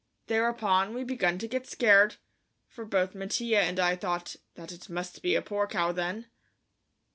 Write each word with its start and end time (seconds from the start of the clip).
Thereupon 0.25 0.95
we 0.95 1.03
began 1.03 1.37
to 1.37 1.47
get 1.47 1.67
scared, 1.67 2.15
for 2.67 2.85
both 2.85 3.13
Mattia 3.13 3.59
and 3.59 3.79
I 3.79 3.95
thought 3.95 4.35
that 4.55 4.71
it 4.71 4.89
must 4.89 5.21
be 5.21 5.35
a 5.35 5.43
poor 5.43 5.67
cow 5.67 5.91
then. 5.91 6.25